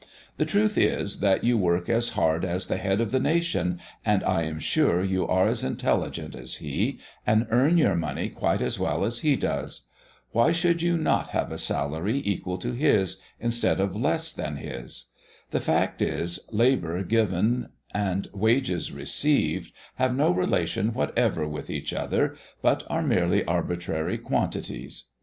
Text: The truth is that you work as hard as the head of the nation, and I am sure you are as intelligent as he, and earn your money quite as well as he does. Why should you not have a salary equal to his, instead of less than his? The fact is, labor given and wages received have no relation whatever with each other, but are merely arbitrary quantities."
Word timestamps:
The 0.37 0.45
truth 0.47 0.79
is 0.79 1.19
that 1.19 1.43
you 1.43 1.59
work 1.59 1.87
as 1.87 2.09
hard 2.17 2.43
as 2.43 2.65
the 2.65 2.77
head 2.77 2.99
of 2.99 3.11
the 3.11 3.19
nation, 3.19 3.79
and 4.03 4.23
I 4.23 4.41
am 4.45 4.57
sure 4.57 5.03
you 5.03 5.27
are 5.27 5.45
as 5.45 5.63
intelligent 5.63 6.35
as 6.35 6.55
he, 6.55 6.97
and 7.27 7.45
earn 7.51 7.77
your 7.77 7.93
money 7.93 8.27
quite 8.29 8.61
as 8.63 8.79
well 8.79 9.03
as 9.05 9.19
he 9.19 9.35
does. 9.35 9.89
Why 10.31 10.53
should 10.53 10.81
you 10.81 10.97
not 10.97 11.27
have 11.27 11.51
a 11.51 11.59
salary 11.59 12.19
equal 12.25 12.57
to 12.57 12.71
his, 12.71 13.17
instead 13.39 13.79
of 13.79 13.95
less 13.95 14.33
than 14.33 14.55
his? 14.55 15.05
The 15.51 15.59
fact 15.59 16.01
is, 16.01 16.49
labor 16.51 17.03
given 17.03 17.69
and 17.93 18.27
wages 18.33 18.91
received 18.91 19.71
have 19.97 20.15
no 20.15 20.31
relation 20.31 20.95
whatever 20.95 21.47
with 21.47 21.69
each 21.69 21.93
other, 21.93 22.35
but 22.63 22.83
are 22.89 23.03
merely 23.03 23.45
arbitrary 23.45 24.17
quantities." 24.17 25.03